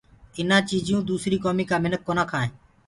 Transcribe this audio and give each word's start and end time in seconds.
ايٚنآ 0.37 0.57
چيٚجيئونٚ 0.69 1.07
دوسريٚ 1.09 1.43
ڪوميٚ 1.43 1.69
ڪا 1.69 1.77
مِنک 1.83 2.01
ڪونآ 2.07 2.23
کآئينٚ۔ 2.31 2.55